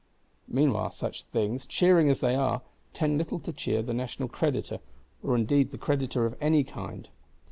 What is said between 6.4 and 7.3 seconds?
any kind.